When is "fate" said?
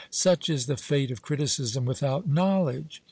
0.77-1.11